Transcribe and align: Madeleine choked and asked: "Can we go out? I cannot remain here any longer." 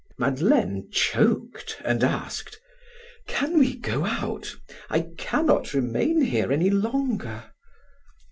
Madeleine 0.17 0.89
choked 0.91 1.79
and 1.85 2.03
asked: 2.03 2.59
"Can 3.27 3.59
we 3.59 3.77
go 3.77 4.03
out? 4.03 4.55
I 4.89 5.09
cannot 5.19 5.75
remain 5.75 6.21
here 6.21 6.51
any 6.51 6.71
longer." 6.71 7.51